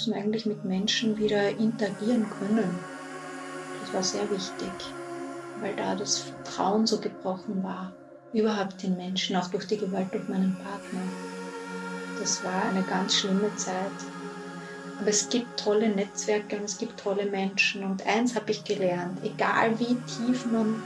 Müssen, 0.00 0.14
eigentlich 0.14 0.46
mit 0.46 0.64
Menschen 0.64 1.18
wieder 1.18 1.50
interagieren 1.50 2.26
können. 2.38 2.78
Das 3.82 3.92
war 3.92 4.02
sehr 4.02 4.30
wichtig, 4.30 4.72
weil 5.60 5.76
da 5.76 5.94
das 5.94 6.20
Vertrauen 6.20 6.86
so 6.86 6.98
gebrochen 6.98 7.62
war. 7.62 7.92
Überhaupt 8.32 8.82
den 8.82 8.96
Menschen, 8.96 9.36
auch 9.36 9.48
durch 9.48 9.66
die 9.66 9.76
Gewalt 9.76 10.06
durch 10.12 10.26
meinen 10.26 10.56
Partner. 10.56 11.02
Das 12.18 12.42
war 12.42 12.62
eine 12.70 12.82
ganz 12.84 13.16
schlimme 13.16 13.54
Zeit. 13.56 13.74
Aber 14.98 15.10
es 15.10 15.28
gibt 15.28 15.60
tolle 15.60 15.90
Netzwerke 15.90 16.56
und 16.56 16.64
es 16.64 16.78
gibt 16.78 16.98
tolle 16.98 17.26
Menschen. 17.26 17.84
Und 17.84 18.06
eins 18.06 18.34
habe 18.34 18.52
ich 18.52 18.64
gelernt, 18.64 19.18
egal 19.22 19.78
wie 19.80 19.96
tief 19.96 20.46
man 20.46 20.82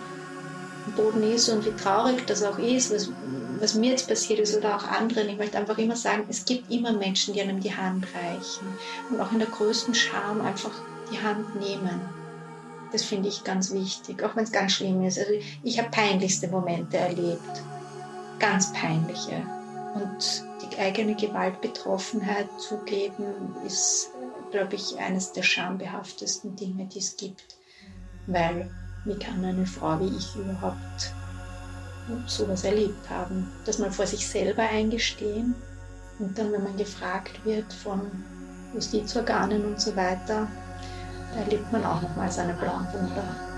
am 0.86 0.92
Boden 0.96 1.22
ist 1.22 1.48
und 1.50 1.64
wie 1.64 1.76
traurig 1.80 2.26
das 2.26 2.42
auch 2.42 2.58
ist, 2.58 2.92
was, 2.92 3.10
was 3.64 3.74
mir 3.74 3.92
jetzt 3.92 4.08
passiert 4.08 4.40
ist 4.40 4.54
oder 4.54 4.76
auch 4.76 4.84
anderen, 4.84 5.26
ich 5.30 5.38
möchte 5.38 5.56
einfach 5.56 5.78
immer 5.78 5.96
sagen, 5.96 6.26
es 6.28 6.44
gibt 6.44 6.70
immer 6.70 6.92
Menschen, 6.92 7.32
die 7.32 7.40
einem 7.40 7.60
die 7.60 7.74
Hand 7.74 8.06
reichen 8.14 8.68
und 9.08 9.18
auch 9.18 9.32
in 9.32 9.38
der 9.38 9.48
größten 9.48 9.94
Scham 9.94 10.42
einfach 10.42 10.70
die 11.10 11.18
Hand 11.18 11.58
nehmen. 11.58 11.98
Das 12.92 13.02
finde 13.02 13.30
ich 13.30 13.42
ganz 13.42 13.72
wichtig, 13.72 14.22
auch 14.22 14.36
wenn 14.36 14.44
es 14.44 14.52
ganz 14.52 14.72
schlimm 14.72 15.02
ist. 15.02 15.18
Also 15.18 15.32
ich 15.62 15.78
habe 15.78 15.88
peinlichste 15.88 16.48
Momente 16.48 16.98
erlebt, 16.98 17.40
ganz 18.38 18.70
peinliche. 18.74 19.46
Und 19.94 20.44
die 20.60 20.78
eigene 20.78 21.14
Gewaltbetroffenheit 21.14 22.48
zugeben, 22.60 23.56
ist, 23.66 24.10
glaube 24.50 24.74
ich, 24.74 24.98
eines 24.98 25.32
der 25.32 25.42
schambehaftesten 25.42 26.54
Dinge, 26.54 26.84
die 26.84 26.98
es 26.98 27.16
gibt. 27.16 27.56
Weil, 28.26 28.70
wie 29.06 29.18
kann 29.18 29.42
eine 29.42 29.64
Frau 29.64 29.98
wie 30.00 30.14
ich 30.14 30.36
überhaupt 30.36 31.14
sowas 32.26 32.64
erlebt 32.64 33.08
haben? 33.10 33.48
Das 33.64 33.78
mal 33.78 33.90
vor 33.90 34.06
sich 34.06 34.26
selber 34.26 34.62
eingestehen 34.62 35.54
und 36.18 36.38
dann, 36.38 36.52
wenn 36.52 36.62
man 36.62 36.76
gefragt 36.76 37.44
wird 37.44 37.72
von 37.72 38.00
Justizorganen 38.72 39.64
und 39.64 39.80
so 39.80 39.94
weiter, 39.96 40.48
erlebt 41.36 41.72
man 41.72 41.84
auch 41.84 42.00
nochmal 42.02 42.30
seine 42.30 42.54
blauen 42.54 42.86
Wunder. 42.92 43.53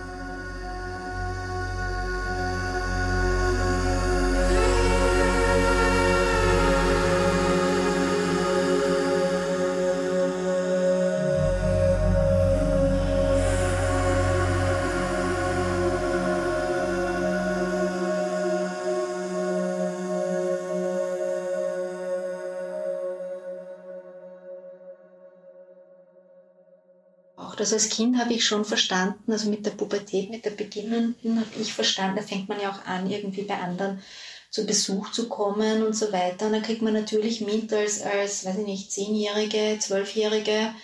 Das 27.67 27.73
als 27.73 27.89
Kind 27.89 28.17
habe 28.17 28.33
ich 28.33 28.47
schon 28.47 28.65
verstanden, 28.65 29.33
also 29.33 29.51
mit 29.51 29.67
der 29.67 29.73
Pubertät, 29.73 30.31
mit 30.31 30.45
der 30.45 30.51
beginnenden 30.51 31.41
habe 31.41 31.61
ich 31.61 31.73
verstanden, 31.73 32.17
da 32.17 32.23
fängt 32.23 32.49
man 32.49 32.61
ja 32.61 32.71
auch 32.71 32.87
an, 32.87 33.11
irgendwie 33.11 33.43
bei 33.43 33.59
anderen 33.59 34.01
zu 34.51 34.65
Besuch 34.65 35.11
zu 35.11 35.29
kommen 35.29 35.85
und 35.85 35.97
so 35.97 36.13
weiter. 36.13 36.47
Und 36.47 36.53
dann 36.53 36.63
kriegt 36.63 36.81
man 36.81 36.95
natürlich 36.95 37.41
mit 37.41 37.73
als, 37.73 38.03
als 38.03 38.45
weiß 38.45 38.59
ich 38.59 38.67
nicht, 38.67 38.93
Zehnjährige, 38.93 39.79
Zwölfjährige, 39.81 40.75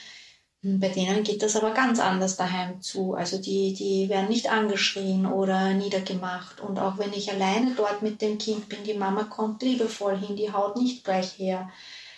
bei 0.63 0.89
denen 0.89 1.23
geht 1.23 1.43
das 1.43 1.55
aber 1.55 1.71
ganz 1.71 2.01
anders 2.01 2.37
daheim 2.37 2.83
zu. 2.83 3.15
Also 3.15 3.39
die, 3.39 3.75
die 3.75 4.09
werden 4.09 4.29
nicht 4.29 4.51
angeschrien 4.51 5.27
oder 5.27 5.75
niedergemacht. 5.75 6.61
Und 6.61 6.81
auch 6.81 6.99
wenn 6.99 7.13
ich 7.13 7.31
alleine 7.31 7.75
dort 7.77 8.03
mit 8.03 8.21
dem 8.23 8.39
Kind 8.39 8.69
bin, 8.69 8.83
die 8.85 8.95
Mama 8.95 9.23
kommt 9.23 9.63
liebevoll 9.63 10.19
hin, 10.19 10.35
die 10.35 10.53
haut 10.53 10.77
nicht 10.77 11.05
gleich 11.05 11.39
her. 11.39 11.71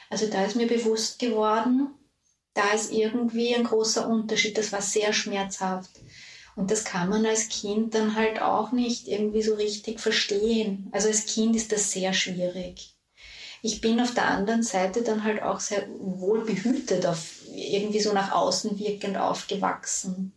Also 0.09 0.27
da 0.27 0.43
ist 0.45 0.57
mir 0.57 0.67
bewusst 0.67 1.19
geworden, 1.19 1.89
da 2.55 2.71
ist 2.73 2.93
irgendwie 2.93 3.55
ein 3.55 3.65
großer 3.65 4.09
Unterschied. 4.09 4.57
Das 4.57 4.73
war 4.73 4.81
sehr 4.81 5.13
schmerzhaft. 5.13 5.91
Und 6.57 6.71
das 6.71 6.85
kann 6.85 7.09
man 7.09 7.27
als 7.27 7.49
Kind 7.49 7.95
dann 7.95 8.15
halt 8.15 8.41
auch 8.41 8.71
nicht 8.71 9.09
irgendwie 9.09 9.43
so 9.43 9.55
richtig 9.55 10.01
verstehen. 10.01 10.89
Also 10.93 11.09
als 11.09 11.27
Kind 11.27 11.57
ist 11.57 11.73
das 11.73 11.91
sehr 11.91 12.13
schwierig. 12.13 12.95
Ich 13.61 13.81
bin 13.81 14.01
auf 14.01 14.15
der 14.15 14.27
anderen 14.27 14.63
Seite 14.63 15.03
dann 15.03 15.25
halt 15.25 15.43
auch 15.43 15.59
sehr 15.59 15.89
wohl 15.99 16.45
behütet, 16.45 17.07
auf, 17.07 17.41
irgendwie 17.53 18.01
so 18.01 18.13
nach 18.13 18.31
außen 18.31 18.79
wirkend 18.79 19.17
aufgewachsen. 19.17 20.33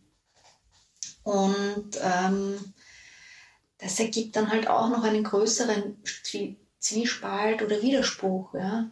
Und 1.22 1.90
ähm, 2.02 2.74
das 3.78 4.00
ergibt 4.00 4.34
dann 4.34 4.50
halt 4.50 4.66
auch 4.66 4.88
noch 4.88 5.04
einen 5.04 5.22
größeren 5.22 6.02
Zwiespalt 6.80 7.62
oder 7.62 7.82
Widerspruch. 7.82 8.54
Ja. 8.54 8.90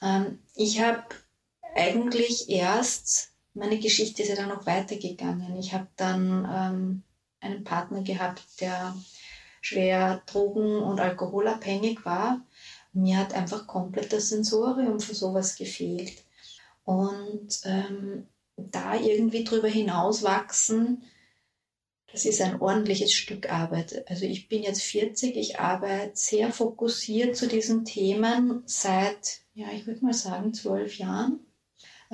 Ähm, 0.00 0.38
ich 0.54 0.80
habe 0.80 1.04
eigentlich 1.74 2.48
erst, 2.48 3.32
meine 3.54 3.78
Geschichte 3.78 4.22
ist 4.22 4.28
ja 4.28 4.36
dann 4.36 4.48
noch 4.48 4.66
weitergegangen. 4.66 5.56
Ich 5.56 5.72
habe 5.72 5.88
dann 5.96 6.48
ähm, 6.50 7.02
einen 7.40 7.64
Partner 7.64 8.02
gehabt, 8.02 8.42
der 8.60 8.94
schwer 9.60 10.22
drogen- 10.26 10.82
und 10.82 11.00
alkoholabhängig 11.00 12.04
war. 12.04 12.40
Mir 12.92 13.18
hat 13.18 13.34
einfach 13.34 13.66
komplett 13.66 14.12
das 14.12 14.28
Sensorium 14.28 15.00
für 15.00 15.14
sowas 15.14 15.56
gefehlt. 15.56 16.24
Und 16.84 17.60
ähm, 17.64 18.26
da 18.56 18.94
irgendwie 18.94 19.44
drüber 19.44 19.68
hinauswachsen, 19.68 21.02
das 22.12 22.24
ist 22.24 22.40
ein 22.40 22.60
ordentliches 22.60 23.12
Stück 23.12 23.50
Arbeit. 23.50 24.08
Also 24.08 24.24
ich 24.24 24.48
bin 24.48 24.62
jetzt 24.62 24.82
40, 24.82 25.36
ich 25.36 25.58
arbeite 25.58 26.12
sehr 26.14 26.52
fokussiert 26.52 27.36
zu 27.36 27.48
diesen 27.48 27.84
Themen 27.84 28.62
seit, 28.66 29.40
ja, 29.54 29.66
ich 29.72 29.86
würde 29.86 30.04
mal 30.04 30.14
sagen, 30.14 30.54
zwölf 30.54 30.98
Jahren. 30.98 31.40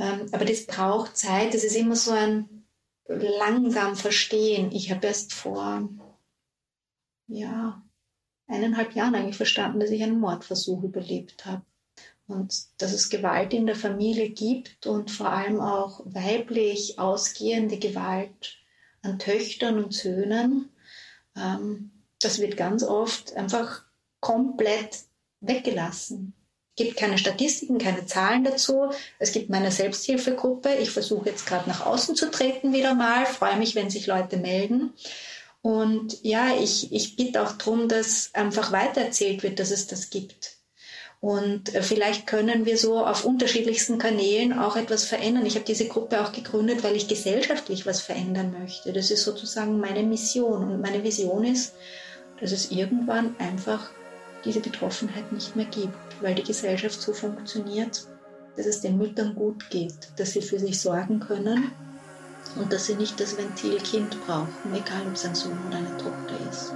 Ähm, 0.00 0.28
aber 0.32 0.46
das 0.46 0.66
braucht 0.66 1.16
Zeit. 1.16 1.52
Das 1.52 1.62
ist 1.62 1.76
immer 1.76 1.94
so 1.94 2.12
ein 2.12 2.64
langsam 3.06 3.96
Verstehen. 3.96 4.72
Ich 4.72 4.90
habe 4.90 5.06
erst 5.06 5.34
vor 5.34 5.88
ja, 7.26 7.82
eineinhalb 8.46 8.94
Jahren 8.94 9.14
eigentlich 9.14 9.36
verstanden, 9.36 9.78
dass 9.78 9.90
ich 9.90 10.02
einen 10.02 10.18
Mordversuch 10.18 10.82
überlebt 10.82 11.44
habe. 11.44 11.62
Und 12.26 12.54
dass 12.80 12.92
es 12.92 13.10
Gewalt 13.10 13.52
in 13.52 13.66
der 13.66 13.76
Familie 13.76 14.30
gibt 14.30 14.86
und 14.86 15.10
vor 15.10 15.30
allem 15.30 15.60
auch 15.60 16.00
weiblich 16.06 16.98
ausgehende 16.98 17.78
Gewalt 17.78 18.56
an 19.02 19.18
Töchtern 19.18 19.82
und 19.82 19.92
Söhnen. 19.92 20.70
Ähm, 21.36 21.90
das 22.22 22.40
wird 22.40 22.56
ganz 22.56 22.84
oft 22.84 23.36
einfach 23.36 23.84
komplett 24.20 25.00
weggelassen 25.40 26.34
gibt 26.76 26.96
keine 26.96 27.18
Statistiken, 27.18 27.78
keine 27.78 28.06
Zahlen 28.06 28.44
dazu. 28.44 28.90
Es 29.18 29.32
gibt 29.32 29.50
meine 29.50 29.70
Selbsthilfegruppe. 29.70 30.74
Ich 30.76 30.90
versuche 30.90 31.28
jetzt 31.28 31.46
gerade 31.46 31.68
nach 31.68 31.84
außen 31.84 32.16
zu 32.16 32.30
treten 32.30 32.72
wieder 32.72 32.94
mal. 32.94 33.26
Freue 33.26 33.56
mich, 33.56 33.74
wenn 33.74 33.90
sich 33.90 34.06
Leute 34.06 34.36
melden. 34.36 34.92
Und 35.62 36.22
ja, 36.22 36.54
ich, 36.58 36.92
ich 36.92 37.16
bitte 37.16 37.42
auch 37.42 37.52
darum, 37.52 37.88
dass 37.88 38.30
einfach 38.34 38.72
weitererzählt 38.72 39.42
wird, 39.42 39.58
dass 39.58 39.70
es 39.70 39.86
das 39.86 40.10
gibt. 40.10 40.56
Und 41.20 41.74
äh, 41.74 41.82
vielleicht 41.82 42.26
können 42.26 42.64
wir 42.64 42.78
so 42.78 43.04
auf 43.04 43.26
unterschiedlichsten 43.26 43.98
Kanälen 43.98 44.58
auch 44.58 44.76
etwas 44.76 45.04
verändern. 45.04 45.44
Ich 45.44 45.54
habe 45.56 45.66
diese 45.66 45.86
Gruppe 45.86 46.22
auch 46.22 46.32
gegründet, 46.32 46.82
weil 46.82 46.96
ich 46.96 47.08
gesellschaftlich 47.08 47.84
was 47.84 48.00
verändern 48.00 48.56
möchte. 48.58 48.94
Das 48.94 49.10
ist 49.10 49.24
sozusagen 49.24 49.80
meine 49.80 50.02
Mission. 50.02 50.64
Und 50.64 50.80
meine 50.80 51.04
Vision 51.04 51.44
ist, 51.44 51.74
dass 52.40 52.52
es 52.52 52.70
irgendwann 52.70 53.36
einfach 53.38 53.90
diese 54.44 54.60
Betroffenheit 54.60 55.32
nicht 55.32 55.56
mehr 55.56 55.66
gibt, 55.66 56.22
weil 56.22 56.34
die 56.34 56.42
Gesellschaft 56.42 57.00
so 57.00 57.12
funktioniert, 57.12 58.06
dass 58.56 58.66
es 58.66 58.80
den 58.80 58.98
Müttern 58.98 59.34
gut 59.34 59.70
geht, 59.70 60.12
dass 60.16 60.32
sie 60.32 60.42
für 60.42 60.58
sich 60.58 60.80
sorgen 60.80 61.20
können 61.20 61.72
und 62.56 62.72
dass 62.72 62.86
sie 62.86 62.94
nicht 62.94 63.20
das 63.20 63.36
Ventilkind 63.36 64.16
brauchen, 64.26 64.74
egal 64.74 65.06
ob 65.06 65.14
es 65.14 65.24
ein 65.24 65.34
Sohn 65.34 65.58
oder 65.68 65.78
eine 65.78 65.96
Tochter 65.96 66.50
ist. 66.50 66.72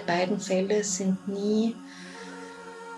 Beiden 0.00 0.40
Fälle 0.40 0.84
sind 0.84 1.28
nie 1.28 1.74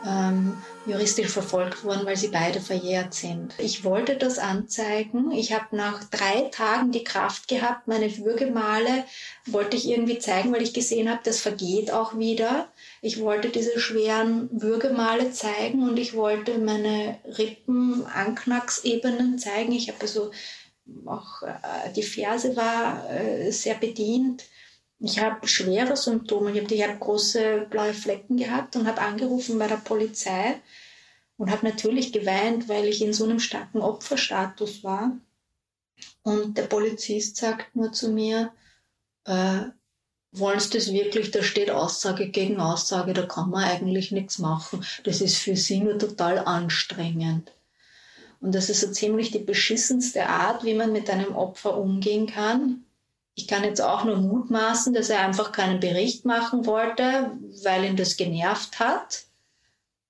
ähm, 0.06 0.56
juristisch 0.86 1.28
verfolgt 1.28 1.84
worden, 1.84 2.04
weil 2.04 2.16
sie 2.16 2.28
beide 2.28 2.60
verjährt 2.60 3.14
sind. 3.14 3.54
Ich 3.58 3.84
wollte 3.84 4.16
das 4.16 4.38
anzeigen. 4.38 5.32
Ich 5.32 5.52
habe 5.52 5.74
nach 5.74 6.04
drei 6.04 6.42
Tagen 6.50 6.92
die 6.92 7.04
Kraft 7.04 7.48
gehabt, 7.48 7.88
meine 7.88 8.14
Würgemale 8.18 9.04
wollte 9.46 9.76
ich 9.76 9.88
irgendwie 9.88 10.18
zeigen, 10.18 10.52
weil 10.52 10.62
ich 10.62 10.74
gesehen 10.74 11.08
habe, 11.08 11.20
das 11.24 11.40
vergeht 11.40 11.90
auch 11.90 12.18
wieder. 12.18 12.68
Ich 13.00 13.20
wollte 13.20 13.48
diese 13.48 13.80
schweren 13.80 14.48
Würgemale 14.52 15.32
zeigen 15.32 15.88
und 15.88 15.98
ich 15.98 16.14
wollte 16.14 16.58
meine 16.58 17.18
Rippen, 17.38 18.04
Anknacksebenen 18.06 19.38
zeigen. 19.38 19.72
Ich 19.72 19.88
habe 19.88 20.00
also 20.02 20.30
auch 21.06 21.42
äh, 21.42 21.92
die 21.96 22.02
Ferse 22.02 22.56
war 22.56 23.10
äh, 23.10 23.50
sehr 23.50 23.74
bedient 23.74 24.44
Ich 24.98 25.18
habe 25.18 25.46
schwere 25.46 25.96
Symptome. 25.96 26.52
Ich 26.52 26.62
habe 26.62 26.92
hab 26.92 27.00
große 27.00 27.66
blaue 27.70 27.94
Flecken 27.94 28.36
gehabt 28.36 28.76
und 28.76 28.86
habe 28.86 29.00
angerufen 29.00 29.58
bei 29.58 29.66
der 29.66 29.76
Polizei 29.76 30.60
und 31.36 31.50
habe 31.50 31.66
natürlich 31.66 32.12
geweint, 32.12 32.68
weil 32.68 32.86
ich 32.86 33.02
in 33.02 33.12
so 33.12 33.24
einem 33.24 33.40
starken 33.40 33.80
Opferstatus 33.80 34.84
war. 34.84 35.18
Und 36.22 36.56
der 36.56 36.64
Polizist 36.64 37.36
sagt 37.36 37.74
nur 37.76 37.92
zu 37.92 38.10
mir, 38.10 38.52
äh, 39.24 39.62
wollen 40.32 40.58
Sie 40.58 40.70
das 40.70 40.92
wirklich, 40.92 41.30
da 41.30 41.42
steht 41.42 41.70
Aussage 41.70 42.28
gegen 42.28 42.60
Aussage, 42.60 43.12
da 43.12 43.24
kann 43.24 43.50
man 43.50 43.64
eigentlich 43.64 44.10
nichts 44.10 44.38
machen. 44.38 44.84
Das 45.04 45.20
ist 45.20 45.38
für 45.38 45.56
Sie 45.56 45.80
nur 45.80 45.98
total 45.98 46.38
anstrengend. 46.38 47.52
Und 48.40 48.54
das 48.54 48.68
ist 48.68 48.80
so 48.80 48.90
ziemlich 48.90 49.30
die 49.30 49.38
beschissenste 49.38 50.26
Art, 50.26 50.64
wie 50.64 50.74
man 50.74 50.92
mit 50.92 51.08
einem 51.08 51.34
Opfer 51.34 51.78
umgehen 51.78 52.26
kann. 52.26 52.83
Ich 53.36 53.48
kann 53.48 53.64
jetzt 53.64 53.80
auch 53.80 54.04
nur 54.04 54.16
mutmaßen, 54.16 54.94
dass 54.94 55.10
er 55.10 55.20
einfach 55.20 55.50
keinen 55.52 55.80
Bericht 55.80 56.24
machen 56.24 56.66
wollte, 56.66 57.36
weil 57.64 57.84
ihn 57.84 57.96
das 57.96 58.16
genervt 58.16 58.78
hat. 58.78 59.24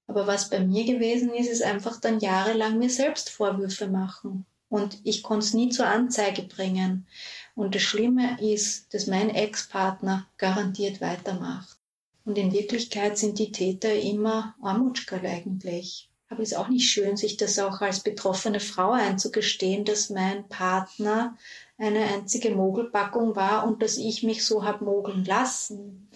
Aber 0.06 0.26
was 0.26 0.50
bei 0.50 0.61
mir 0.61 0.85
gewesen 0.85 1.32
ist, 1.32 1.49
ist 1.49 1.62
einfach 1.62 1.99
dann 1.99 2.21
jahrelang 2.21 2.79
mir 2.79 2.91
selbst 2.91 3.31
Vorwürfe 3.31 3.88
machen. 3.88 4.44
Und 4.69 4.99
ich 5.05 5.23
konnte 5.23 5.47
es 5.47 5.55
nie 5.55 5.71
zur 5.71 5.87
Anzeige 5.87 6.43
bringen. 6.43 7.06
Und 7.55 7.75
das 7.75 7.82
Schlimme 7.82 8.38
ist, 8.41 8.93
dass 8.93 9.06
mein 9.06 9.31
Ex-Partner 9.31 10.26
garantiert 10.37 11.00
weitermacht. 11.00 11.79
Und 12.25 12.37
in 12.37 12.53
Wirklichkeit 12.53 13.17
sind 13.17 13.38
die 13.38 13.53
Täter 13.53 13.94
immer 13.94 14.55
Armutschkerl 14.61 15.25
eigentlich. 15.25 16.11
Aber 16.29 16.43
es 16.43 16.53
ist 16.53 16.59
auch 16.59 16.69
nicht 16.69 16.91
schön, 16.91 17.17
sich 17.17 17.37
das 17.37 17.59
auch 17.59 17.81
als 17.81 18.00
betroffene 18.00 18.61
Frau 18.61 18.93
einzugestehen, 18.93 19.85
dass 19.85 20.11
mein 20.11 20.49
Partner 20.49 21.37
eine 21.79 22.05
einzige 22.05 22.50
Mogelpackung 22.50 23.37
war 23.37 23.67
und 23.67 23.82
dass 23.82 23.97
ich 23.97 24.23
mich 24.23 24.44
so 24.44 24.65
habe 24.65 24.85
mogeln 24.85 25.25
lassen. 25.25 26.09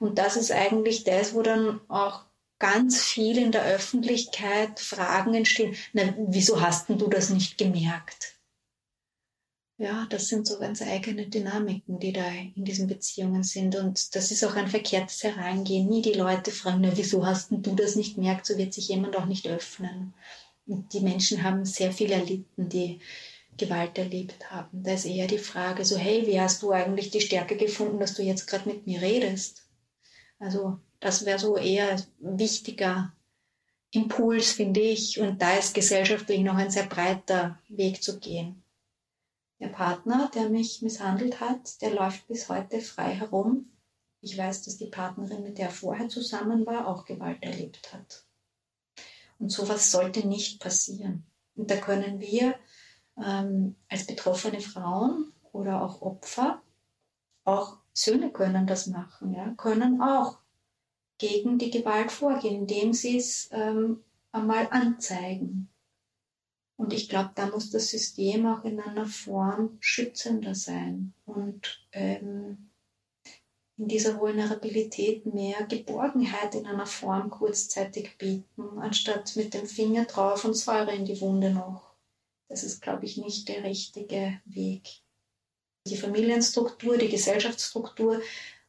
Und 0.00 0.18
das 0.18 0.36
ist 0.36 0.52
eigentlich 0.52 1.04
das, 1.04 1.34
wo 1.34 1.42
dann 1.42 1.80
auch 1.88 2.24
ganz 2.58 3.04
viel 3.04 3.38
in 3.38 3.52
der 3.52 3.64
Öffentlichkeit 3.64 4.80
Fragen 4.80 5.34
entstehen. 5.34 5.76
Na, 5.92 6.14
wieso 6.18 6.60
hast 6.60 6.88
denn 6.88 6.98
du 6.98 7.08
das 7.08 7.30
nicht 7.30 7.58
gemerkt? 7.58 8.34
Ja, 9.78 10.06
das 10.08 10.28
sind 10.28 10.46
so 10.46 10.58
ganz 10.58 10.80
eigene 10.80 11.26
Dynamiken, 11.26 11.98
die 12.00 12.12
da 12.14 12.26
in 12.54 12.64
diesen 12.64 12.86
Beziehungen 12.86 13.42
sind. 13.42 13.76
Und 13.76 14.14
das 14.16 14.30
ist 14.30 14.42
auch 14.42 14.56
ein 14.56 14.68
verkehrtes 14.68 15.22
Herangehen. 15.22 15.86
Nie 15.86 16.00
die 16.00 16.14
Leute 16.14 16.50
fragen, 16.50 16.80
na, 16.80 16.96
wieso 16.96 17.26
hast 17.26 17.50
denn 17.50 17.62
du 17.62 17.74
das 17.74 17.94
nicht 17.94 18.14
gemerkt? 18.14 18.46
So 18.46 18.56
wird 18.56 18.72
sich 18.72 18.88
jemand 18.88 19.16
auch 19.16 19.26
nicht 19.26 19.46
öffnen. 19.46 20.14
Und 20.66 20.94
die 20.94 21.00
Menschen 21.00 21.42
haben 21.42 21.66
sehr 21.66 21.92
viel 21.92 22.10
erlitten, 22.10 22.70
die 22.70 23.00
Gewalt 23.56 23.98
erlebt 23.98 24.50
haben. 24.50 24.82
Da 24.82 24.92
ist 24.92 25.06
eher 25.06 25.26
die 25.26 25.38
Frage 25.38 25.84
so, 25.84 25.96
hey, 25.96 26.26
wie 26.26 26.40
hast 26.40 26.62
du 26.62 26.72
eigentlich 26.72 27.10
die 27.10 27.20
Stärke 27.20 27.56
gefunden, 27.56 27.98
dass 27.98 28.14
du 28.14 28.22
jetzt 28.22 28.46
gerade 28.46 28.68
mit 28.68 28.86
mir 28.86 29.00
redest? 29.00 29.66
Also 30.38 30.78
das 31.00 31.24
wäre 31.24 31.38
so 31.38 31.56
eher 31.56 31.96
wichtiger 32.18 33.12
Impuls, 33.90 34.52
finde 34.52 34.80
ich. 34.80 35.20
Und 35.20 35.40
da 35.40 35.54
ist 35.54 35.74
gesellschaftlich 35.74 36.40
noch 36.40 36.56
ein 36.56 36.70
sehr 36.70 36.86
breiter 36.86 37.58
Weg 37.68 38.02
zu 38.02 38.18
gehen. 38.18 38.62
Der 39.58 39.68
Partner, 39.68 40.30
der 40.34 40.50
mich 40.50 40.82
misshandelt 40.82 41.40
hat, 41.40 41.80
der 41.80 41.90
läuft 41.90 42.26
bis 42.28 42.48
heute 42.48 42.80
frei 42.80 43.14
herum. 43.14 43.70
Ich 44.20 44.36
weiß, 44.36 44.62
dass 44.62 44.76
die 44.76 44.86
Partnerin, 44.86 45.42
mit 45.42 45.58
der 45.58 45.66
er 45.66 45.72
vorher 45.72 46.08
zusammen 46.08 46.66
war, 46.66 46.86
auch 46.86 47.04
Gewalt 47.04 47.42
erlebt 47.42 47.92
hat. 47.94 48.24
Und 49.38 49.50
sowas 49.50 49.90
sollte 49.90 50.26
nicht 50.26 50.60
passieren. 50.60 51.24
Und 51.54 51.70
da 51.70 51.76
können 51.76 52.20
wir 52.20 52.54
ähm, 53.22 53.76
als 53.88 54.06
betroffene 54.06 54.60
Frauen 54.60 55.32
oder 55.52 55.82
auch 55.82 56.02
Opfer, 56.02 56.62
auch 57.44 57.78
Söhne 57.92 58.30
können 58.30 58.66
das 58.66 58.86
machen, 58.86 59.34
ja, 59.34 59.54
können 59.56 60.02
auch 60.02 60.38
gegen 61.18 61.58
die 61.58 61.70
Gewalt 61.70 62.12
vorgehen, 62.12 62.62
indem 62.62 62.92
sie 62.92 63.16
es 63.16 63.48
ähm, 63.52 64.02
einmal 64.32 64.68
anzeigen. 64.70 65.68
Und 66.76 66.92
ich 66.92 67.08
glaube, 67.08 67.30
da 67.34 67.46
muss 67.46 67.70
das 67.70 67.88
System 67.88 68.46
auch 68.46 68.64
in 68.64 68.80
einer 68.80 69.06
Form 69.06 69.78
schützender 69.80 70.54
sein 70.54 71.14
und 71.24 71.86
ähm, 71.92 72.70
in 73.78 73.88
dieser 73.88 74.20
Vulnerabilität 74.20 75.26
mehr 75.26 75.64
Geborgenheit 75.64 76.54
in 76.54 76.66
einer 76.66 76.86
Form 76.86 77.30
kurzzeitig 77.30 78.16
bieten, 78.18 78.78
anstatt 78.78 79.36
mit 79.36 79.54
dem 79.54 79.66
Finger 79.66 80.04
drauf 80.04 80.44
und 80.44 80.54
Säure 80.54 80.94
in 80.94 81.04
die 81.04 81.20
Wunde 81.20 81.50
noch. 81.50 81.85
Das 82.48 82.62
ist, 82.62 82.80
glaube 82.80 83.04
ich, 83.04 83.16
nicht 83.16 83.48
der 83.48 83.64
richtige 83.64 84.40
Weg. 84.44 84.88
Die 85.86 85.96
Familienstruktur, 85.96 86.96
die 86.96 87.08
Gesellschaftsstruktur, 87.08 88.20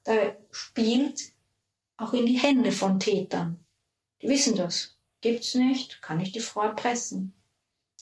da 0.03 0.35
spielt 0.51 1.31
auch 1.97 2.13
in 2.13 2.25
die 2.25 2.39
Hände 2.39 2.71
von 2.71 2.99
Tätern. 2.99 3.65
Die 4.21 4.29
wissen 4.29 4.55
das. 4.55 4.97
Gibt's 5.21 5.55
nicht, 5.55 6.01
kann 6.01 6.19
ich 6.19 6.31
die 6.31 6.39
Frau 6.39 6.61
erpressen 6.61 7.33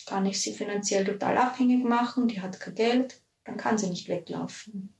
kann 0.05 0.25
ich 0.25 0.41
sie 0.41 0.53
finanziell 0.53 1.05
total 1.05 1.37
abhängig 1.37 1.83
machen, 1.83 2.27
die 2.27 2.41
hat 2.41 2.59
kein 2.59 2.75
Geld, 2.75 3.21
dann 3.43 3.57
kann 3.57 3.77
sie 3.77 3.89
nicht 3.89 4.07
weglaufen. 4.07 4.93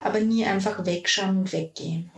Aber 0.00 0.20
nie 0.20 0.44
einfach 0.44 0.84
wegschauen 0.84 1.38
und 1.38 1.52
weggehen. 1.52 2.10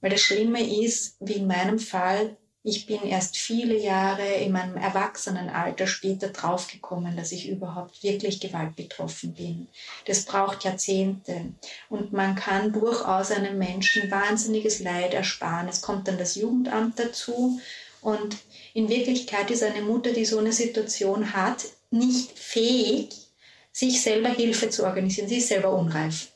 Weil 0.00 0.10
das 0.10 0.20
Schlimme 0.20 0.84
ist, 0.84 1.16
wie 1.20 1.34
in 1.34 1.46
meinem 1.46 1.78
Fall, 1.78 2.36
ich 2.68 2.84
bin 2.84 3.04
erst 3.04 3.36
viele 3.36 3.78
Jahre 3.78 4.26
in 4.26 4.50
meinem 4.50 4.76
Erwachsenenalter 4.76 5.86
später 5.86 6.30
draufgekommen, 6.30 7.16
dass 7.16 7.30
ich 7.30 7.48
überhaupt 7.48 8.02
wirklich 8.02 8.40
gewaltbetroffen 8.40 9.34
bin. 9.34 9.68
Das 10.06 10.24
braucht 10.24 10.64
Jahrzehnte. 10.64 11.52
Und 11.88 12.12
man 12.12 12.34
kann 12.34 12.72
durchaus 12.72 13.30
einem 13.30 13.56
Menschen 13.56 14.10
wahnsinniges 14.10 14.80
Leid 14.80 15.14
ersparen. 15.14 15.68
Es 15.68 15.80
kommt 15.80 16.08
dann 16.08 16.18
das 16.18 16.34
Jugendamt 16.34 16.98
dazu 16.98 17.60
und 18.00 18.36
in 18.74 18.88
Wirklichkeit 18.88 19.52
ist 19.52 19.62
eine 19.62 19.82
Mutter, 19.82 20.12
die 20.12 20.24
so 20.24 20.38
eine 20.40 20.52
Situation 20.52 21.34
hat, 21.34 21.66
nicht 21.92 22.36
fähig, 22.36 23.14
sich 23.70 24.02
selber 24.02 24.30
Hilfe 24.30 24.70
zu 24.70 24.82
organisieren. 24.82 25.28
Sie 25.28 25.38
ist 25.38 25.48
selber 25.48 25.70
unreif. 25.72 26.32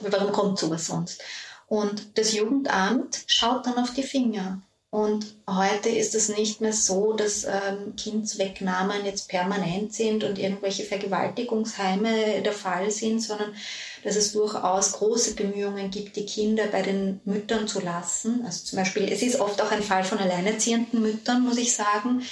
Warum 0.00 0.30
kommt 0.30 0.60
sowas 0.60 0.86
sonst? 0.86 1.20
Und 1.66 2.16
das 2.16 2.34
Jugendamt 2.34 3.24
schaut 3.26 3.66
dann 3.66 3.78
auf 3.78 3.92
die 3.94 4.04
Finger. 4.04 4.62
Und 4.90 5.36
heute 5.46 5.88
ist 5.88 6.16
es 6.16 6.28
nicht 6.28 6.60
mehr 6.60 6.72
so, 6.72 7.12
dass 7.12 7.44
ähm, 7.44 7.94
Kindswegnahmen 7.96 9.04
jetzt 9.04 9.28
permanent 9.28 9.94
sind 9.94 10.24
und 10.24 10.36
irgendwelche 10.36 10.82
Vergewaltigungsheime 10.82 12.42
der 12.42 12.52
Fall 12.52 12.90
sind, 12.90 13.20
sondern 13.20 13.54
dass 14.02 14.16
es 14.16 14.32
durchaus 14.32 14.92
große 14.92 15.36
Bemühungen 15.36 15.92
gibt, 15.92 16.16
die 16.16 16.26
Kinder 16.26 16.66
bei 16.66 16.82
den 16.82 17.20
Müttern 17.24 17.68
zu 17.68 17.80
lassen. 17.80 18.42
Also 18.44 18.64
zum 18.64 18.78
Beispiel, 18.80 19.04
es 19.12 19.22
ist 19.22 19.38
oft 19.38 19.62
auch 19.62 19.70
ein 19.70 19.84
Fall 19.84 20.02
von 20.02 20.18
alleinerziehenden 20.18 21.00
Müttern, 21.00 21.42
muss 21.42 21.58
ich 21.58 21.72
sagen. 21.72 22.22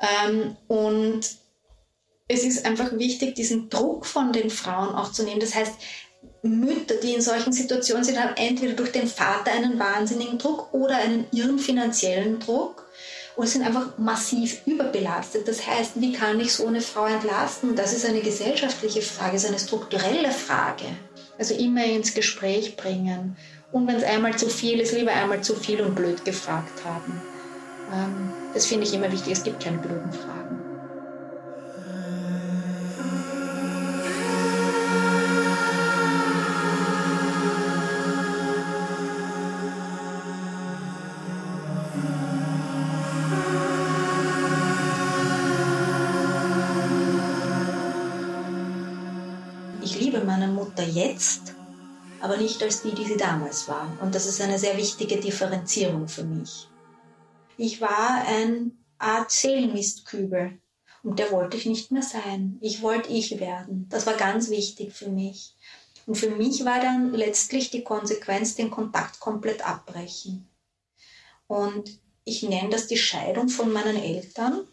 Ähm, 0.00 0.56
und 0.68 1.20
es 2.26 2.44
ist 2.44 2.64
einfach 2.64 2.92
wichtig, 2.92 3.34
diesen 3.34 3.68
Druck 3.68 4.06
von 4.06 4.32
den 4.32 4.48
Frauen 4.48 4.94
auch 4.94 5.12
zu 5.12 5.24
nehmen. 5.24 5.40
Das 5.40 5.54
heißt, 5.54 5.74
Mütter, 6.42 6.96
die 6.96 7.14
in 7.14 7.20
solchen 7.20 7.52
Situationen 7.52 8.04
sind, 8.04 8.20
haben 8.20 8.36
entweder 8.36 8.74
durch 8.74 8.92
den 8.92 9.06
Vater 9.06 9.52
einen 9.52 9.78
wahnsinnigen 9.78 10.38
Druck 10.38 10.74
oder 10.74 10.96
einen 10.96 11.26
irren 11.32 11.58
finanziellen 11.58 12.40
Druck 12.40 12.84
und 13.36 13.48
sind 13.48 13.64
einfach 13.64 13.96
massiv 13.96 14.66
überbelastet. 14.66 15.46
Das 15.46 15.66
heißt, 15.66 15.92
wie 15.96 16.12
kann 16.12 16.40
ich 16.40 16.52
so 16.52 16.66
eine 16.66 16.80
Frau 16.80 17.06
entlasten? 17.06 17.76
Das 17.76 17.92
ist 17.92 18.04
eine 18.04 18.20
gesellschaftliche 18.20 19.02
Frage, 19.02 19.36
ist 19.36 19.46
eine 19.46 19.58
strukturelle 19.58 20.30
Frage. 20.30 20.84
Also 21.38 21.54
immer 21.54 21.84
ins 21.84 22.14
Gespräch 22.14 22.76
bringen. 22.76 23.36
Und 23.70 23.86
wenn 23.86 23.96
es 23.96 24.04
einmal 24.04 24.36
zu 24.36 24.48
viel 24.48 24.80
ist, 24.80 24.92
lieber 24.92 25.12
einmal 25.12 25.42
zu 25.42 25.54
viel 25.54 25.80
und 25.80 25.94
blöd 25.94 26.24
gefragt 26.24 26.84
haben. 26.84 27.22
Ähm, 27.92 28.32
das 28.52 28.66
finde 28.66 28.86
ich 28.86 28.92
immer 28.92 29.10
wichtig. 29.10 29.32
Es 29.32 29.44
gibt 29.44 29.62
keine 29.62 29.78
blöden 29.78 30.12
Fragen. 30.12 30.61
Jetzt, 50.94 51.54
aber 52.20 52.36
nicht 52.36 52.62
als 52.62 52.82
die, 52.82 52.92
die 52.92 53.04
sie 53.04 53.16
damals 53.16 53.68
war. 53.68 53.98
Und 54.00 54.14
das 54.14 54.26
ist 54.26 54.40
eine 54.40 54.58
sehr 54.58 54.76
wichtige 54.76 55.18
Differenzierung 55.18 56.08
für 56.08 56.24
mich. 56.24 56.68
Ich 57.56 57.80
war 57.80 58.24
ein 58.26 58.78
Art 58.98 59.30
Seelenmistkübel 59.30 60.58
und 61.02 61.18
der 61.18 61.32
wollte 61.32 61.56
ich 61.56 61.66
nicht 61.66 61.90
mehr 61.90 62.02
sein. 62.02 62.58
Ich 62.60 62.82
wollte 62.82 63.10
ich 63.10 63.40
werden. 63.40 63.86
Das 63.88 64.06
war 64.06 64.14
ganz 64.14 64.50
wichtig 64.50 64.92
für 64.92 65.08
mich. 65.08 65.56
Und 66.06 66.16
für 66.16 66.30
mich 66.30 66.64
war 66.64 66.80
dann 66.80 67.12
letztlich 67.12 67.70
die 67.70 67.84
Konsequenz, 67.84 68.54
den 68.54 68.70
Kontakt 68.70 69.20
komplett 69.20 69.66
abbrechen. 69.66 70.48
Und 71.46 71.98
ich 72.24 72.42
nenne 72.42 72.70
das 72.70 72.86
die 72.86 72.96
Scheidung 72.96 73.48
von 73.48 73.72
meinen 73.72 73.96
Eltern, 73.96 74.66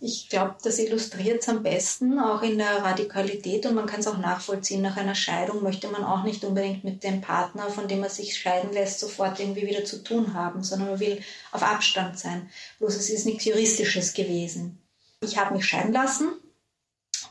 Ich 0.00 0.28
glaube, 0.28 0.56
das 0.62 0.78
illustriert 0.78 1.42
es 1.42 1.48
am 1.48 1.62
besten, 1.62 2.18
auch 2.18 2.42
in 2.42 2.58
der 2.58 2.82
Radikalität 2.82 3.64
und 3.66 3.74
man 3.74 3.86
kann 3.86 4.00
es 4.00 4.06
auch 4.06 4.18
nachvollziehen. 4.18 4.82
Nach 4.82 4.96
einer 4.96 5.14
Scheidung 5.14 5.62
möchte 5.62 5.88
man 5.88 6.04
auch 6.04 6.24
nicht 6.24 6.44
unbedingt 6.44 6.84
mit 6.84 7.02
dem 7.04 7.20
Partner, 7.20 7.70
von 7.70 7.88
dem 7.88 8.00
man 8.00 8.10
sich 8.10 8.36
scheiden 8.36 8.72
lässt, 8.72 9.00
sofort 9.00 9.40
irgendwie 9.40 9.66
wieder 9.66 9.84
zu 9.84 10.02
tun 10.02 10.34
haben, 10.34 10.62
sondern 10.62 10.90
man 10.90 11.00
will 11.00 11.22
auf 11.52 11.62
Abstand 11.62 12.18
sein. 12.18 12.50
Bloß 12.78 12.96
es 12.96 13.10
ist 13.10 13.26
nichts 13.26 13.44
Juristisches 13.44 14.14
gewesen. 14.14 14.82
Ich 15.20 15.38
habe 15.38 15.54
mich 15.54 15.64
scheiden 15.64 15.92
lassen 15.92 16.32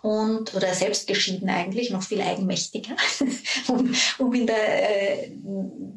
und 0.01 0.53
oder 0.53 0.74
selbst 0.74 1.08
geschieden 1.08 1.50
eigentlich, 1.50 1.91
noch 1.91 2.03
viel 2.03 2.22
eigenmächtiger, 2.22 2.96
um, 3.67 3.93
um 4.17 4.34
in 4.34 4.48
der 4.48 5.24
äh, 5.24 5.32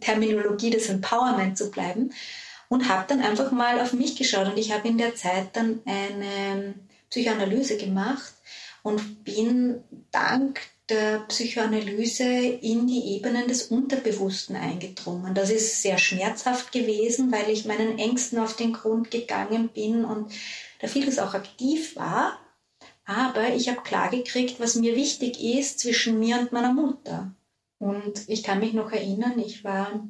Terminologie 0.00 0.70
des 0.70 0.88
Empowerment 0.88 1.56
zu 1.56 1.70
bleiben 1.70 2.12
und 2.68 2.88
habe 2.88 3.04
dann 3.08 3.20
einfach 3.20 3.52
mal 3.52 3.80
auf 3.80 3.92
mich 3.92 4.16
geschaut 4.16 4.49
und 4.49 4.58
ich 4.58 4.73
habe 4.73 4.88
in 4.88 4.99
der 4.99 5.14
Zeit 5.14 5.54
dann 5.54 5.80
eine 5.85 6.75
Psychoanalyse 7.11 7.76
gemacht 7.76 8.35
und 8.82 9.25
bin 9.25 9.82
dank 10.11 10.61
der 10.88 11.20
Psychoanalyse 11.28 12.25
in 12.25 12.87
die 12.87 13.16
Ebenen 13.16 13.49
des 13.49 13.64
Unterbewussten 13.64 14.54
eingedrungen. 14.54 15.35
Das 15.35 15.50
ist 15.50 15.82
sehr 15.82 15.99
schmerzhaft 15.99 16.70
gewesen, 16.70 17.32
weil 17.32 17.50
ich 17.50 17.64
meinen 17.64 17.99
Ängsten 17.99 18.38
auf 18.38 18.54
den 18.54 18.73
Grund 18.73 19.11
gegangen 19.11 19.68
bin 19.68 20.04
und 20.04 20.32
da 20.80 20.87
vieles 20.87 21.18
auch 21.18 21.35
aktiv 21.35 21.96
war. 21.96 22.38
Aber 23.04 23.54
ich 23.54 23.68
habe 23.68 23.82
klargekriegt, 23.82 24.61
was 24.61 24.76
mir 24.76 24.96
wichtig 24.96 25.40
ist 25.40 25.80
zwischen 25.80 26.18
mir 26.18 26.38
und 26.38 26.52
meiner 26.52 26.73
Mutter. 26.73 27.32
Und 27.78 28.28
ich 28.28 28.42
kann 28.42 28.61
mich 28.61 28.73
noch 28.73 28.90
erinnern, 28.90 29.38
ich 29.38 29.64
war 29.64 30.08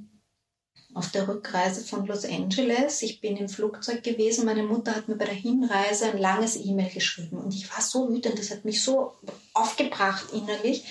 auf 0.97 1.11
der 1.11 1.29
Rückreise 1.29 1.85
von 1.85 2.07
Los 2.07 2.25
Angeles. 2.25 3.03
Ich 3.03 3.21
bin 3.21 3.37
im 3.37 3.51
Flugzeug 3.51 4.03
gewesen. 4.03 4.47
Meine 4.47 4.63
Mutter 4.63 4.95
hat 4.95 5.09
mir 5.09 5.17
bei 5.17 5.27
der 5.27 5.35
Hinreise 5.35 6.07
ein 6.07 6.17
langes 6.17 6.57
E-Mail 6.57 6.89
geschrieben. 6.89 7.37
Und 7.37 7.55
ich 7.55 7.71
war 7.71 7.83
so 7.83 8.09
wütend, 8.09 8.39
das 8.39 8.51
hat 8.51 8.65
mich 8.65 8.83
so 8.83 9.13
aufgebracht 9.53 10.33
innerlich, 10.33 10.85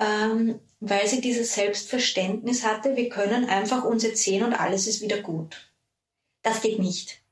ähm, 0.00 0.58
weil 0.80 1.06
sie 1.06 1.20
dieses 1.20 1.54
Selbstverständnis 1.54 2.64
hatte, 2.64 2.96
wir 2.96 3.08
können 3.08 3.48
einfach 3.48 3.84
uns 3.84 4.02
sehen 4.02 4.42
und 4.42 4.52
alles 4.52 4.88
ist 4.88 5.00
wieder 5.00 5.22
gut. 5.22 5.72
Das 6.42 6.60
geht 6.60 6.80
nicht. 6.80 7.22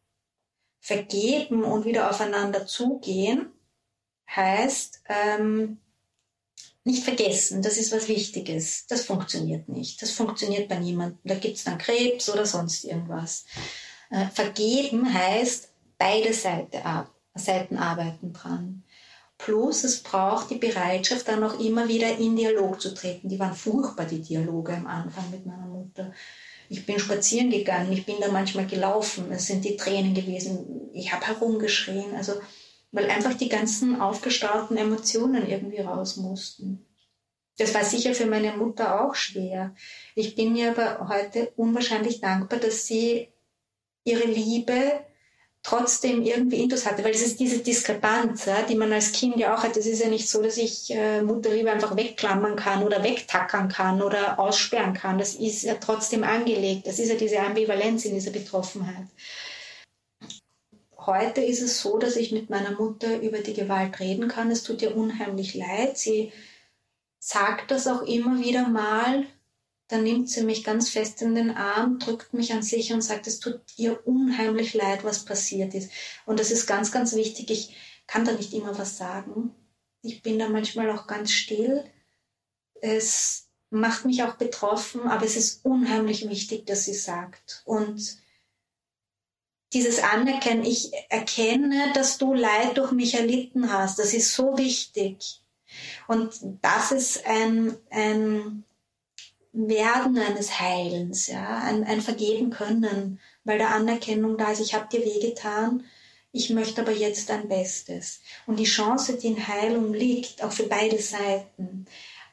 Vergeben 0.78 1.64
und 1.64 1.84
wieder 1.84 2.08
aufeinander 2.08 2.66
zugehen 2.66 3.52
heißt, 4.30 5.02
ähm, 5.08 5.78
nicht 6.86 7.04
vergessen, 7.04 7.62
das 7.62 7.76
ist 7.76 7.92
was 7.92 8.08
Wichtiges. 8.08 8.86
Das 8.86 9.04
funktioniert 9.04 9.68
nicht. 9.68 10.00
Das 10.02 10.12
funktioniert 10.12 10.68
bei 10.68 10.78
niemandem. 10.78 11.18
Da 11.24 11.34
gibt 11.34 11.56
es 11.56 11.64
dann 11.64 11.78
Krebs 11.78 12.30
oder 12.30 12.46
sonst 12.46 12.84
irgendwas. 12.84 13.44
Äh, 14.10 14.26
vergeben 14.32 15.12
heißt, 15.12 15.68
beide 15.98 16.32
Seite, 16.32 16.82
Seiten 17.34 17.76
arbeiten 17.76 18.32
dran. 18.32 18.84
Plus 19.38 19.84
es 19.84 20.02
braucht 20.02 20.50
die 20.50 20.58
Bereitschaft, 20.58 21.28
dann 21.28 21.44
auch 21.44 21.60
immer 21.60 21.88
wieder 21.88 22.16
in 22.16 22.36
Dialog 22.36 22.80
zu 22.80 22.94
treten. 22.94 23.28
Die 23.28 23.38
waren 23.38 23.54
furchtbar, 23.54 24.06
die 24.06 24.22
Dialoge 24.22 24.74
am 24.74 24.86
Anfang 24.86 25.30
mit 25.30 25.44
meiner 25.44 25.66
Mutter. 25.66 26.12
Ich 26.68 26.86
bin 26.86 26.98
spazieren 26.98 27.50
gegangen, 27.50 27.92
ich 27.92 28.06
bin 28.06 28.16
da 28.20 28.28
manchmal 28.28 28.66
gelaufen, 28.66 29.30
es 29.30 29.46
sind 29.46 29.64
die 29.64 29.76
Tränen 29.76 30.14
gewesen, 30.14 30.90
ich 30.94 31.12
habe 31.12 31.26
herumgeschrien. 31.26 32.14
Also 32.16 32.32
weil 32.92 33.10
einfach 33.10 33.34
die 33.34 33.48
ganzen 33.48 34.00
aufgestauten 34.00 34.76
Emotionen 34.76 35.48
irgendwie 35.48 35.80
raus 35.80 36.16
mussten. 36.16 36.86
Das 37.58 37.74
war 37.74 37.84
sicher 37.84 38.14
für 38.14 38.26
meine 38.26 38.52
Mutter 38.52 39.00
auch 39.00 39.14
schwer. 39.14 39.74
Ich 40.14 40.34
bin 40.34 40.52
mir 40.52 40.70
aber 40.70 41.08
heute 41.08 41.52
unwahrscheinlich 41.56 42.20
dankbar, 42.20 42.58
dass 42.58 42.86
sie 42.86 43.28
ihre 44.04 44.24
Liebe 44.24 45.00
trotzdem 45.66 46.22
irgendwie 46.22 46.62
intus 46.62 46.86
hatte, 46.86 47.02
weil 47.02 47.10
es 47.10 47.26
ist 47.26 47.40
diese 47.40 47.58
Diskrepanz, 47.58 48.44
ja, 48.44 48.62
die 48.62 48.76
man 48.76 48.92
als 48.92 49.10
Kind 49.10 49.36
ja 49.36 49.56
auch 49.56 49.64
hat. 49.64 49.76
Es 49.76 49.86
ist 49.86 50.00
ja 50.00 50.08
nicht 50.08 50.28
so, 50.28 50.40
dass 50.40 50.58
ich 50.58 50.94
äh, 50.94 51.22
Mutterliebe 51.22 51.72
einfach 51.72 51.96
wegklammern 51.96 52.54
kann 52.54 52.84
oder 52.84 53.02
wegtackern 53.02 53.68
kann 53.68 54.00
oder 54.00 54.38
aussperren 54.38 54.94
kann. 54.94 55.18
Das 55.18 55.34
ist 55.34 55.64
ja 55.64 55.74
trotzdem 55.74 56.22
angelegt. 56.22 56.86
Das 56.86 57.00
ist 57.00 57.08
ja 57.08 57.16
diese 57.16 57.40
Ambivalenz 57.40 58.04
in 58.04 58.14
dieser 58.14 58.30
Betroffenheit. 58.30 59.06
Heute 61.06 61.40
ist 61.40 61.62
es 61.62 61.80
so, 61.80 61.98
dass 61.98 62.16
ich 62.16 62.32
mit 62.32 62.50
meiner 62.50 62.72
Mutter 62.72 63.20
über 63.20 63.38
die 63.38 63.54
Gewalt 63.54 64.00
reden 64.00 64.26
kann. 64.26 64.50
Es 64.50 64.64
tut 64.64 64.82
ihr 64.82 64.96
unheimlich 64.96 65.54
leid. 65.54 65.96
Sie 65.96 66.32
sagt 67.20 67.70
das 67.70 67.86
auch 67.86 68.02
immer 68.02 68.40
wieder 68.40 68.68
mal. 68.68 69.24
Dann 69.86 70.02
nimmt 70.02 70.28
sie 70.28 70.42
mich 70.42 70.64
ganz 70.64 70.90
fest 70.90 71.22
in 71.22 71.36
den 71.36 71.52
Arm, 71.52 72.00
drückt 72.00 72.34
mich 72.34 72.52
an 72.52 72.62
sich 72.62 72.92
und 72.92 73.02
sagt, 73.02 73.28
es 73.28 73.38
tut 73.38 73.60
ihr 73.76 74.04
unheimlich 74.04 74.74
leid, 74.74 75.04
was 75.04 75.24
passiert 75.24 75.74
ist. 75.74 75.92
Und 76.24 76.40
das 76.40 76.50
ist 76.50 76.66
ganz, 76.66 76.90
ganz 76.90 77.14
wichtig. 77.14 77.50
Ich 77.52 77.76
kann 78.08 78.24
da 78.24 78.32
nicht 78.32 78.52
immer 78.52 78.76
was 78.76 78.98
sagen. 78.98 79.54
Ich 80.02 80.22
bin 80.22 80.40
da 80.40 80.48
manchmal 80.48 80.90
auch 80.90 81.06
ganz 81.06 81.30
still. 81.30 81.84
Es 82.80 83.48
macht 83.70 84.04
mich 84.04 84.24
auch 84.24 84.34
betroffen, 84.34 85.02
aber 85.02 85.24
es 85.24 85.36
ist 85.36 85.64
unheimlich 85.64 86.28
wichtig, 86.28 86.66
dass 86.66 86.84
sie 86.84 86.94
sagt. 86.94 87.62
Und 87.64 88.18
dieses 89.72 90.02
Anerkennen, 90.02 90.64
ich 90.64 90.92
erkenne, 91.08 91.92
dass 91.94 92.18
du 92.18 92.34
Leid 92.34 92.76
durch 92.78 92.92
mich 92.92 93.14
erlitten 93.14 93.72
hast, 93.72 93.98
das 93.98 94.14
ist 94.14 94.34
so 94.34 94.56
wichtig. 94.56 95.40
Und 96.06 96.32
das 96.62 96.92
ist 96.92 97.26
ein, 97.26 97.76
ein 97.90 98.64
Werden 99.52 100.18
eines 100.18 100.60
Heilens, 100.60 101.26
ja, 101.26 101.58
ein, 101.58 101.84
ein 101.84 102.00
Vergeben 102.00 102.50
können, 102.50 103.20
weil 103.44 103.58
der 103.58 103.74
Anerkennung 103.74 104.38
da 104.38 104.52
ist, 104.52 104.60
ich 104.60 104.74
habe 104.74 104.88
dir 104.90 105.04
wehgetan, 105.04 105.84
ich 106.32 106.50
möchte 106.50 106.82
aber 106.82 106.92
jetzt 106.92 107.30
dein 107.30 107.48
Bestes. 107.48 108.20
Und 108.46 108.58
die 108.58 108.64
Chance, 108.64 109.16
die 109.16 109.28
in 109.28 109.48
Heilung 109.48 109.94
liegt, 109.94 110.42
auch 110.42 110.52
für 110.52 110.66
beide 110.66 110.98
Seiten, 110.98 111.86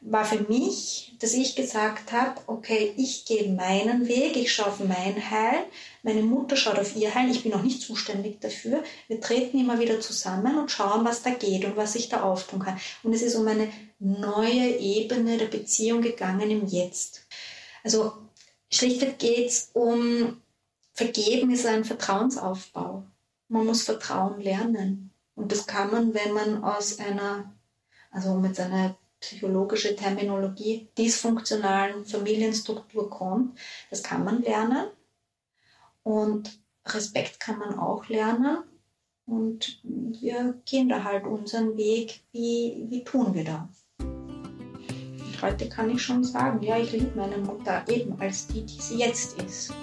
war 0.05 0.25
für 0.25 0.41
mich, 0.41 1.15
dass 1.19 1.33
ich 1.33 1.55
gesagt 1.55 2.11
habe, 2.11 2.41
okay, 2.47 2.93
ich 2.97 3.25
gehe 3.25 3.49
meinen 3.53 4.07
Weg, 4.07 4.35
ich 4.35 4.53
schaue 4.53 4.67
auf 4.67 4.79
mein 4.79 5.31
Heil, 5.31 5.63
meine 6.03 6.21
Mutter 6.21 6.57
schaut 6.57 6.77
auf 6.77 6.95
ihr 6.95 7.15
Heil, 7.15 7.31
ich 7.31 7.43
bin 7.43 7.53
auch 7.53 7.61
nicht 7.61 7.81
zuständig 7.81 8.41
dafür. 8.41 8.83
Wir 9.07 9.21
treten 9.21 9.59
immer 9.59 9.79
wieder 9.79 10.01
zusammen 10.01 10.57
und 10.57 10.71
schauen, 10.71 11.05
was 11.05 11.23
da 11.23 11.29
geht 11.29 11.63
und 11.65 11.77
was 11.77 11.95
ich 11.95 12.09
da 12.09 12.23
auftun 12.23 12.59
kann. 12.59 12.79
Und 13.03 13.13
es 13.13 13.21
ist 13.21 13.35
um 13.35 13.47
eine 13.47 13.69
neue 13.99 14.77
Ebene 14.77 15.37
der 15.37 15.47
Beziehung 15.47 16.01
gegangen 16.01 16.51
im 16.51 16.67
Jetzt. 16.67 17.25
Also 17.83 18.13
schlichtweg 18.69 19.19
geht 19.19 19.49
es 19.49 19.69
um 19.73 20.41
Vergeben 20.95 21.49
ist 21.49 21.65
ein 21.65 21.85
Vertrauensaufbau. 21.85 23.03
Man 23.47 23.65
muss 23.65 23.81
Vertrauen 23.81 24.39
lernen. 24.39 25.11
Und 25.35 25.51
das 25.51 25.65
kann 25.65 25.91
man, 25.91 26.13
wenn 26.13 26.33
man 26.33 26.63
aus 26.63 26.99
einer, 26.99 27.51
also 28.11 28.35
mit 28.35 28.55
seiner 28.55 28.95
psychologische 29.23 29.95
Terminologie, 29.95 30.89
dysfunktionalen 30.97 32.03
Familienstruktur 32.03 33.09
kommt. 33.09 33.57
Das 33.89 34.03
kann 34.03 34.25
man 34.25 34.41
lernen. 34.41 34.87
Und 36.03 36.59
Respekt 36.85 37.39
kann 37.39 37.57
man 37.57 37.79
auch 37.79 38.09
lernen. 38.09 38.63
Und 39.25 39.79
wir 39.83 40.61
gehen 40.65 40.89
da 40.89 41.05
halt 41.05 41.25
unseren 41.25 41.77
Weg. 41.77 42.25
Wie, 42.33 42.85
wie 42.89 43.05
tun 43.05 43.33
wir 43.33 43.45
da? 43.45 43.69
Heute 45.41 45.69
kann 45.69 45.89
ich 45.89 46.01
schon 46.01 46.25
sagen, 46.25 46.61
ja, 46.61 46.77
ich 46.77 46.91
liebe 46.91 47.15
meine 47.15 47.37
Mutter 47.37 47.85
eben 47.87 48.19
als 48.19 48.47
die, 48.47 48.65
die 48.65 48.81
sie 48.81 48.97
jetzt 48.97 49.41
ist. 49.41 49.73